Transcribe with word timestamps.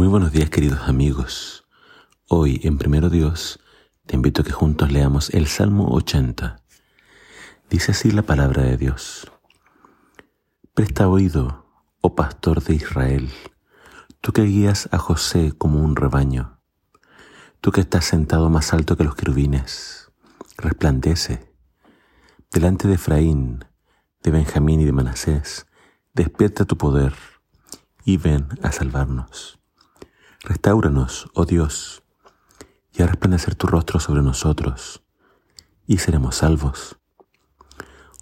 Muy 0.00 0.08
buenos 0.08 0.32
días 0.32 0.48
queridos 0.48 0.88
amigos. 0.88 1.66
Hoy 2.26 2.58
en 2.64 2.78
Primero 2.78 3.10
Dios 3.10 3.60
te 4.06 4.16
invito 4.16 4.40
a 4.40 4.44
que 4.46 4.50
juntos 4.50 4.90
leamos 4.90 5.28
el 5.34 5.46
Salmo 5.46 5.88
80. 5.90 6.62
Dice 7.68 7.92
así 7.92 8.10
la 8.10 8.22
palabra 8.22 8.62
de 8.62 8.78
Dios. 8.78 9.30
Presta 10.72 11.06
oído, 11.06 11.66
oh 12.00 12.14
pastor 12.14 12.62
de 12.62 12.76
Israel, 12.76 13.28
tú 14.22 14.32
que 14.32 14.40
guías 14.44 14.88
a 14.90 14.96
José 14.96 15.52
como 15.52 15.84
un 15.84 15.94
rebaño, 15.96 16.62
tú 17.60 17.70
que 17.70 17.82
estás 17.82 18.06
sentado 18.06 18.48
más 18.48 18.72
alto 18.72 18.96
que 18.96 19.04
los 19.04 19.14
querubines, 19.14 20.10
resplandece. 20.56 21.52
Delante 22.50 22.88
de 22.88 22.94
Efraín, 22.94 23.66
de 24.22 24.30
Benjamín 24.30 24.80
y 24.80 24.86
de 24.86 24.92
Manasés, 24.92 25.66
despierta 26.14 26.64
tu 26.64 26.78
poder 26.78 27.12
y 28.06 28.16
ven 28.16 28.48
a 28.62 28.72
salvarnos. 28.72 29.59
Restáuranos, 30.42 31.30
oh 31.34 31.44
Dios, 31.44 32.02
y 32.94 33.02
a 33.02 33.06
resplandecer 33.06 33.56
tu 33.56 33.66
rostro 33.66 34.00
sobre 34.00 34.22
nosotros, 34.22 35.02
y 35.86 35.98
seremos 35.98 36.36
salvos. 36.36 36.98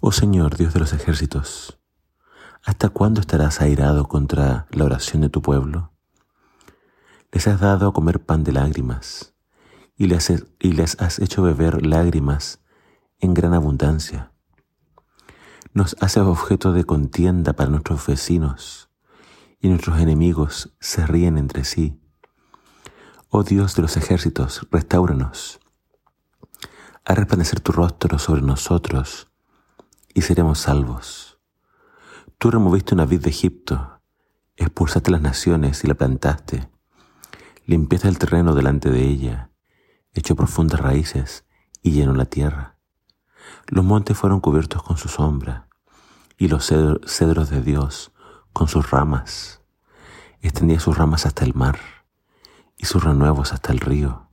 Oh 0.01 0.11
Señor, 0.11 0.57
Dios 0.57 0.73
de 0.73 0.81
los 0.81 0.91
ejércitos, 0.91 1.79
¿hasta 2.61 2.89
cuándo 2.89 3.21
estarás 3.21 3.61
airado 3.61 4.09
contra 4.09 4.67
la 4.71 4.83
oración 4.83 5.21
de 5.21 5.29
tu 5.29 5.41
pueblo? 5.41 5.93
Les 7.31 7.47
has 7.47 7.61
dado 7.61 7.87
a 7.87 7.93
comer 7.93 8.21
pan 8.25 8.43
de 8.43 8.51
lágrimas, 8.51 9.33
y 9.95 10.07
les, 10.07 10.29
y 10.59 10.73
les 10.73 10.99
has 10.99 11.19
hecho 11.19 11.41
beber 11.41 11.85
lágrimas 11.85 12.59
en 13.19 13.33
gran 13.33 13.53
abundancia. 13.53 14.33
Nos 15.73 15.95
haces 16.01 16.23
objeto 16.23 16.73
de 16.73 16.83
contienda 16.83 17.53
para 17.53 17.69
nuestros 17.69 18.05
vecinos, 18.05 18.89
y 19.61 19.69
nuestros 19.69 19.99
enemigos 19.99 20.75
se 20.81 21.07
ríen 21.07 21.37
entre 21.37 21.63
sí. 21.63 21.98
Oh 23.31 23.43
Dios 23.43 23.75
de 23.75 23.83
los 23.83 23.95
ejércitos, 23.95 24.65
restauranos. 24.71 25.59
Haz 27.05 27.15
resplandecer 27.15 27.59
tu 27.59 27.71
rostro 27.71 28.17
sobre 28.17 28.41
nosotros 28.41 29.27
y 30.15 30.23
seremos 30.23 30.57
salvos. 30.57 31.37
Tú 32.39 32.49
removiste 32.49 32.95
una 32.95 33.05
vid 33.05 33.21
de 33.21 33.29
Egipto, 33.29 34.01
expulsaste 34.57 35.11
las 35.11 35.21
naciones 35.21 35.83
y 35.83 35.87
la 35.87 35.93
plantaste. 35.93 36.71
Limpiaste 37.67 38.07
el 38.07 38.17
terreno 38.17 38.55
delante 38.55 38.89
de 38.89 39.03
ella, 39.03 39.51
echó 40.11 40.35
profundas 40.35 40.79
raíces 40.79 41.45
y 41.83 41.91
llenó 41.91 42.15
la 42.15 42.25
tierra. 42.25 42.79
Los 43.67 43.85
montes 43.85 44.17
fueron 44.17 44.39
cubiertos 44.39 44.81
con 44.81 44.97
su 44.97 45.07
sombra 45.07 45.67
y 46.35 46.47
los 46.47 46.65
cedros 46.65 47.51
de 47.51 47.61
Dios 47.61 48.11
con 48.53 48.67
sus 48.67 48.89
ramas. 48.89 49.61
Extendía 50.41 50.79
sus 50.79 50.97
ramas 50.97 51.27
hasta 51.27 51.45
el 51.45 51.53
mar 51.53 51.98
y 52.79 52.85
sus 52.85 53.03
renuevos 53.03 53.51
hasta 53.51 53.73
el 53.73 53.79
río. 53.81 54.29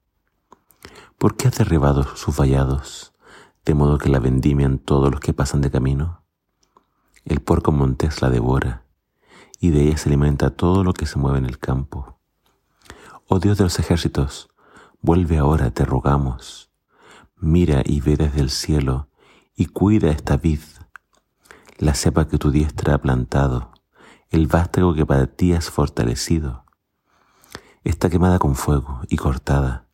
¿Por 1.18 1.36
qué 1.36 1.48
has 1.48 1.58
derribado 1.58 2.04
sus 2.16 2.38
vallados, 2.38 3.12
de 3.64 3.74
modo 3.74 3.98
que 3.98 4.08
la 4.08 4.20
vendimian 4.20 4.78
todos 4.78 5.10
los 5.10 5.20
que 5.20 5.34
pasan 5.34 5.60
de 5.60 5.70
camino? 5.70 6.22
El 7.24 7.40
porco 7.40 7.72
montés 7.72 8.22
la 8.22 8.30
devora, 8.30 8.84
y 9.58 9.70
de 9.70 9.82
ella 9.82 9.96
se 9.98 10.08
alimenta 10.08 10.50
todo 10.50 10.84
lo 10.84 10.92
que 10.92 11.06
se 11.06 11.18
mueve 11.18 11.38
en 11.38 11.46
el 11.46 11.58
campo. 11.58 12.20
Oh 13.26 13.40
Dios 13.40 13.58
de 13.58 13.64
los 13.64 13.80
ejércitos, 13.80 14.48
vuelve 15.00 15.38
ahora, 15.38 15.72
te 15.72 15.84
rogamos. 15.84 16.70
Mira 17.34 17.82
y 17.84 18.00
ve 18.00 18.16
desde 18.16 18.40
el 18.40 18.50
cielo, 18.50 19.08
y 19.56 19.66
cuida 19.66 20.10
esta 20.10 20.36
vid, 20.36 20.60
la 21.78 21.94
cepa 21.94 22.28
que 22.28 22.38
tu 22.38 22.52
diestra 22.52 22.94
ha 22.94 22.98
plantado, 22.98 23.72
el 24.30 24.46
vástago 24.46 24.94
que 24.94 25.04
para 25.04 25.26
ti 25.26 25.52
has 25.52 25.68
fortalecido 25.68 26.65
está 27.90 28.10
quemada 28.10 28.38
con 28.38 28.56
fuego 28.56 29.00
y 29.08 29.16
cortada. 29.16 29.86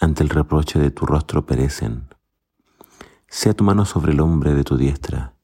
Ante 0.00 0.22
el 0.22 0.30
reproche 0.30 0.78
de 0.78 0.90
tu 0.90 1.04
rostro 1.04 1.44
perecen. 1.44 2.08
Sea 3.28 3.54
tu 3.54 3.64
mano 3.64 3.84
sobre 3.84 4.12
el 4.12 4.20
hombre 4.20 4.54
de 4.54 4.64
tu 4.64 4.76
diestra, 4.76 5.34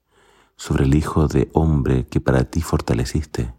sobre 0.56 0.84
el 0.84 0.94
hijo 0.94 1.28
de 1.28 1.50
hombre 1.52 2.06
que 2.06 2.20
para 2.20 2.44
ti 2.44 2.62
fortaleciste. 2.62 3.54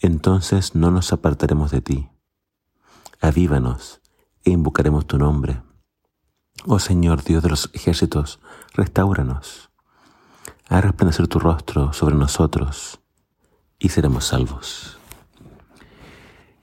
Entonces 0.00 0.74
no 0.74 0.90
nos 0.90 1.12
apartaremos 1.12 1.70
de 1.70 1.82
ti. 1.82 2.10
Avívanos 3.20 4.00
e 4.44 4.50
invocaremos 4.50 5.06
tu 5.06 5.18
nombre. 5.18 5.62
Oh 6.66 6.78
Señor 6.78 7.22
Dios 7.22 7.42
de 7.42 7.50
los 7.50 7.70
ejércitos, 7.74 8.40
restauranos. 8.72 9.70
Haz 10.68 10.84
resplandecer 10.84 11.28
tu 11.28 11.38
rostro 11.38 11.92
sobre 11.92 12.14
nosotros 12.14 13.00
y 13.78 13.90
seremos 13.90 14.24
salvos. 14.24 15.01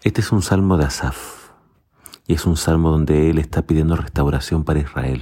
Este 0.02 0.22
es 0.22 0.32
un 0.32 0.42
salmo 0.42 0.78
de 0.78 0.86
Asaf 0.86 1.50
y 2.26 2.34
es 2.34 2.46
un 2.46 2.56
salmo 2.56 2.90
donde 2.90 3.30
él 3.30 3.38
está 3.38 3.64
pidiendo 3.64 3.98
restauración 3.98 4.64
para 4.64 4.80
Israel. 4.80 5.22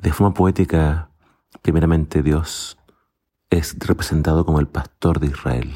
De 0.00 0.12
forma 0.12 0.34
poética, 0.34 1.10
primeramente 1.60 2.22
Dios 2.22 2.78
es 3.50 3.76
representado 3.80 4.46
como 4.46 4.60
el 4.60 4.68
pastor 4.68 5.18
de 5.18 5.26
Israel. 5.26 5.74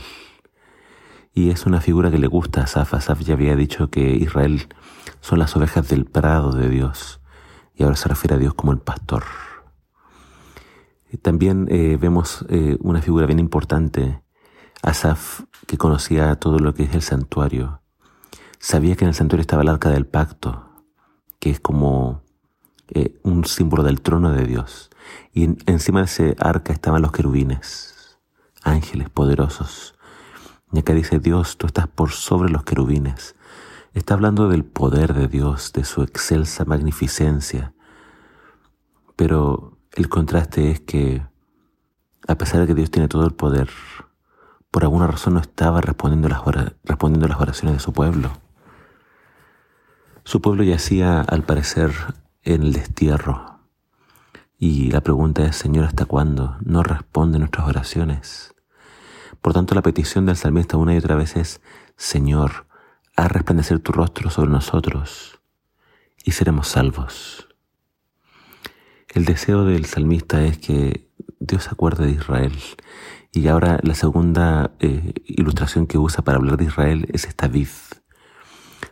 Y 1.35 1.51
es 1.51 1.67
una 1.67 1.81
figura 1.81 2.13
que 2.13 2.19
le 2.19 2.29
gusta 2.29 2.61
a 2.61 2.65
Asaf. 2.65 2.95
Asaf 2.95 3.19
ya 3.23 3.35
había 3.35 3.57
dicho 3.57 3.91
que 3.91 4.15
Israel 4.15 4.69
son 5.21 5.41
las 5.41 5.57
ovejas 5.57 5.89
del 5.89 6.05
prado 6.05 6.53
de 6.53 6.69
Dios 6.69 7.21
y 7.75 7.83
ahora 7.83 7.97
se 7.97 8.09
refiere 8.09 8.37
a 8.37 8.39
Dios 8.39 8.55
como 8.55 8.71
el 8.71 8.79
pastor. 8.79 9.25
También 11.23 11.67
eh, 11.71 11.99
vemos 12.01 12.47
eh, 12.49 12.77
una 12.81 13.03
figura 13.03 13.27
bien 13.27 13.41
importante 13.41 14.22
Asaf, 14.83 15.43
que 15.69 15.79
conocía 15.79 16.35
todo 16.37 16.59
lo 16.59 16.75
que 16.75 16.83
es 16.83 16.95
el 16.95 17.03
santuario, 17.03 17.81
sabía 18.59 18.97
que 18.97 19.05
en 19.05 19.11
el 19.11 19.15
santuario 19.15 19.43
estaba 19.43 19.63
el 19.63 19.69
arca 19.69 19.91
del 19.91 20.07
pacto, 20.07 20.69
que 21.39 21.51
es 21.51 21.61
como 21.61 22.23
eh, 22.89 23.19
un 23.23 23.45
símbolo 23.45 23.85
del 23.85 24.01
trono 24.01 24.33
de 24.33 24.45
Dios. 24.45 24.91
Y 25.33 25.57
encima 25.71 26.01
de 26.01 26.07
ese 26.07 26.37
arca 26.41 26.73
estaban 26.73 27.01
los 27.01 27.13
querubines, 27.13 28.19
ángeles 28.65 29.09
poderosos. 29.09 29.95
Y 30.73 30.81
acá 30.81 30.95
dice 30.95 31.21
Dios, 31.21 31.59
tú 31.59 31.69
estás 31.69 31.87
por 31.87 32.11
sobre 32.11 32.51
los 32.51 32.65
querubines. 32.65 33.37
Está 33.95 34.15
hablando 34.15 34.49
del 34.49 34.65
poder 34.65 35.15
de 35.15 35.29
Dios, 35.29 35.73
de 35.73 35.85
su 35.85 36.03
excelsa 36.03 36.65
magnificencia. 36.65 37.73
Pero 39.15 39.79
el 39.93 40.09
contraste 40.09 40.71
es 40.73 40.81
que, 40.81 41.23
a 42.27 42.37
pesar 42.37 42.63
de 42.63 42.67
que 42.67 42.75
Dios 42.75 42.91
tiene 42.91 43.09
todo 43.09 43.25
el 43.27 43.35
poder, 43.35 43.69
por 44.73 44.85
alguna 44.85 45.07
razón 45.07 45.35
no 45.35 45.41
estaba 45.41 45.83
respondiendo 45.83 46.29
las, 46.29 46.41
respondiendo 46.83 47.29
las 47.29 47.39
oraciones 47.39 47.77
de 47.77 47.81
su 47.81 47.93
pueblo. 47.93 48.33
Su 50.25 50.41
pueblo 50.41 50.65
yacía, 50.65 51.21
al 51.21 51.43
parecer, 51.43 51.93
en 52.43 52.63
el 52.63 52.73
destierro. 52.73 53.61
Y 54.59 54.91
la 54.91 55.03
pregunta 55.03 55.45
es, 55.45 55.57
Señor, 55.57 55.85
¿hasta 55.85 56.07
cuándo 56.07 56.57
no 56.65 56.83
responde 56.83 57.39
nuestras 57.39 57.69
oraciones? 57.69 58.55
Por 59.43 59.53
tanto, 59.53 59.75
la 59.75 59.83
petición 59.83 60.25
del 60.25 60.37
salmista 60.37 60.79
una 60.79 60.95
y 60.95 60.99
otra 60.99 61.17
vez 61.17 61.37
es, 61.37 61.61
Señor, 61.97 62.67
haz 63.15 63.31
resplandecer 63.31 63.79
tu 63.81 63.93
rostro 63.93 64.31
sobre 64.31 64.51
nosotros 64.51 65.39
y 66.25 66.31
seremos 66.31 66.69
salvos. 66.69 67.47
El 69.09 69.27
deseo 69.27 69.67
del 69.67 69.85
salmista 69.85 70.43
es 70.43 70.57
que 70.57 71.11
Dios 71.41 71.65
se 71.65 71.71
acuerde 71.71 72.07
de 72.07 72.13
Israel 72.13 72.55
y 73.35 73.49
ahora 73.49 73.81
la 73.83 73.95
segunda 73.95 74.73
eh, 74.79 75.15
ilustración 75.25 75.87
que 75.87 75.97
usa 75.97 76.23
para 76.23 76.37
hablar 76.37 76.59
de 76.59 76.65
Israel 76.65 77.09
es 77.13 77.25
esta 77.25 77.49
vid. 77.49 77.69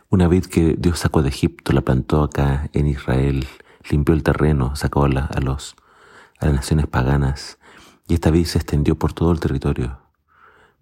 Una 0.09 0.27
vid 0.27 0.45
que 0.45 0.75
Dios 0.79 0.97
sacó 0.97 1.21
de 1.21 1.29
Egipto, 1.29 1.73
la 1.73 1.81
plantó 1.81 2.23
acá 2.23 2.69
en 2.73 2.87
Israel, 2.87 3.45
limpió 3.89 4.15
el 4.15 4.23
terreno, 4.23 4.75
sacó 4.75 5.05
a, 5.05 5.09
los, 5.09 5.75
a 6.39 6.45
las 6.47 6.55
naciones 6.55 6.87
paganas 6.87 7.59
y 8.07 8.15
esta 8.15 8.31
vid 8.31 8.45
se 8.45 8.57
extendió 8.57 8.97
por 8.97 9.13
todo 9.13 9.31
el 9.31 9.39
territorio. 9.39 9.99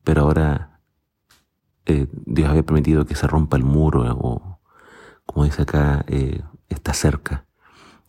Pero 0.05 0.21
ahora 0.21 0.79
eh, 1.85 2.07
Dios 2.11 2.49
había 2.49 2.63
permitido 2.63 3.05
que 3.05 3.15
se 3.15 3.27
rompa 3.27 3.57
el 3.57 3.65
muro 3.65 4.03
o, 4.17 4.61
como 5.25 5.43
dice 5.43 5.63
acá, 5.63 6.05
eh, 6.07 6.41
está 6.69 6.93
cerca. 6.93 7.45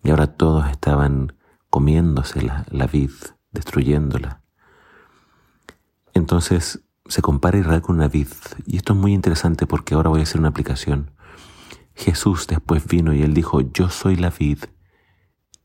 Y 0.05 0.11
ahora 0.11 0.29
todos 0.29 0.70
estaban 0.70 1.35
comiéndose 1.70 2.41
la, 2.41 2.64
la 2.70 2.87
vid, 2.87 3.11
destruyéndola. 3.50 4.40
Entonces 6.15 6.83
se 7.07 7.23
compara 7.23 7.59
Israel 7.59 7.83
con 7.83 7.97
una 7.97 8.09
vid. 8.09 8.29
Y 8.67 8.77
esto 8.77 8.93
es 8.93 8.99
muy 8.99 9.12
interesante 9.12 9.67
porque 9.67 9.95
ahora 9.95 10.11
voy 10.11 10.21
a 10.21 10.23
hacer 10.23 10.41
una 10.41 10.49
aplicación. 10.49 11.11
Jesús 11.95 12.47
después 12.47 12.87
vino 12.87 13.12
y 13.12 13.23
él 13.23 13.35
dijo, 13.35 13.61
yo 13.61 13.91
soy 13.91 14.17
la 14.17 14.31
vid 14.31 14.59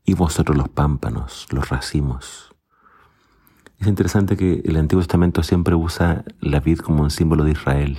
y 0.04 0.14
vosotros 0.14 0.56
los 0.56 0.68
pámpanos, 0.68 1.46
los 1.50 1.68
racimos. 1.68 2.54
Es 3.78 3.86
interesante 3.86 4.36
que 4.36 4.62
el 4.64 4.76
Antiguo 4.76 5.02
Testamento 5.02 5.42
siempre 5.42 5.74
usa 5.74 6.24
la 6.40 6.60
vid 6.60 6.78
como 6.78 7.02
un 7.02 7.10
símbolo 7.10 7.44
de 7.44 7.52
Israel, 7.52 7.98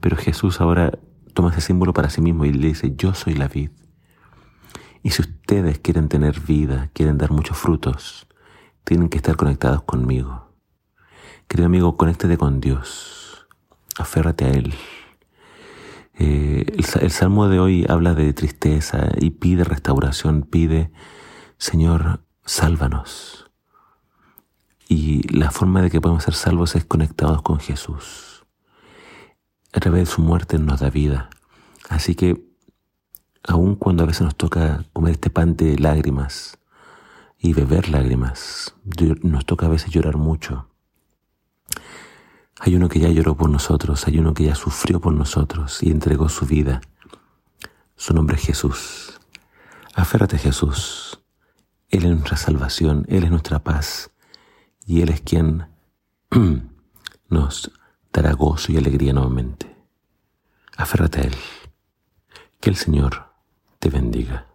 pero 0.00 0.16
Jesús 0.16 0.60
ahora 0.60 0.98
toma 1.34 1.50
ese 1.50 1.60
símbolo 1.60 1.92
para 1.92 2.10
sí 2.10 2.20
mismo 2.20 2.44
y 2.44 2.52
le 2.52 2.68
dice, 2.68 2.94
yo 2.96 3.12
soy 3.14 3.34
la 3.34 3.48
vid. 3.48 3.70
Y 5.02 5.10
si 5.10 5.22
ustedes 5.22 5.78
quieren 5.78 6.08
tener 6.08 6.40
vida, 6.40 6.90
quieren 6.94 7.18
dar 7.18 7.30
muchos 7.30 7.56
frutos, 7.56 8.26
tienen 8.84 9.08
que 9.08 9.18
estar 9.18 9.36
conectados 9.36 9.82
conmigo. 9.82 10.45
Querido 11.48 11.66
amigo, 11.66 11.96
conéctate 11.96 12.36
con 12.36 12.60
Dios. 12.60 13.46
aférrate 13.98 14.44
a 14.46 14.50
Él. 14.50 14.74
Eh, 16.18 16.66
el, 16.76 17.10
salmo 17.12 17.48
de 17.48 17.60
hoy 17.60 17.86
habla 17.88 18.14
de 18.14 18.32
tristeza 18.32 19.10
y 19.16 19.30
pide 19.30 19.62
restauración, 19.62 20.42
pide, 20.42 20.90
Señor, 21.56 22.24
sálvanos. 22.44 23.48
Y 24.88 25.22
la 25.32 25.52
forma 25.52 25.82
de 25.82 25.90
que 25.90 26.00
podemos 26.00 26.24
ser 26.24 26.34
salvos 26.34 26.74
es 26.74 26.84
conectados 26.84 27.42
con 27.42 27.60
Jesús. 27.60 28.44
A 29.72 29.78
través 29.78 30.08
de 30.08 30.14
su 30.14 30.22
muerte 30.22 30.58
nos 30.58 30.80
da 30.80 30.90
vida. 30.90 31.30
Así 31.88 32.16
que, 32.16 32.44
aun 33.44 33.76
cuando 33.76 34.02
a 34.02 34.06
veces 34.06 34.22
nos 34.22 34.36
toca 34.36 34.84
comer 34.92 35.12
este 35.12 35.30
pan 35.30 35.54
de 35.54 35.78
lágrimas 35.78 36.58
y 37.38 37.52
beber 37.52 37.88
lágrimas, 37.88 38.74
nos 39.22 39.46
toca 39.46 39.66
a 39.66 39.70
veces 39.70 39.90
llorar 39.90 40.16
mucho. 40.16 40.68
Hay 42.58 42.74
uno 42.74 42.88
que 42.88 43.00
ya 43.00 43.08
lloró 43.10 43.36
por 43.36 43.50
nosotros, 43.50 44.06
hay 44.06 44.18
uno 44.18 44.32
que 44.32 44.44
ya 44.44 44.54
sufrió 44.54 45.00
por 45.00 45.12
nosotros 45.12 45.82
y 45.82 45.90
entregó 45.90 46.28
su 46.28 46.46
vida. 46.46 46.80
Su 47.96 48.14
nombre 48.14 48.36
es 48.36 48.42
Jesús. 48.42 49.20
Aférrate 49.94 50.36
a 50.36 50.38
Jesús. 50.38 51.20
Él 51.88 52.04
es 52.04 52.10
nuestra 52.10 52.36
salvación, 52.36 53.04
Él 53.08 53.24
es 53.24 53.30
nuestra 53.30 53.60
paz 53.62 54.10
y 54.86 55.02
Él 55.02 55.10
es 55.10 55.20
quien 55.20 55.68
nos 57.28 57.70
dará 58.12 58.32
gozo 58.32 58.72
y 58.72 58.76
alegría 58.76 59.12
nuevamente. 59.12 59.76
Aférrate 60.76 61.20
a 61.20 61.24
Él. 61.24 61.36
Que 62.60 62.70
el 62.70 62.76
Señor 62.76 63.32
te 63.78 63.90
bendiga. 63.90 64.46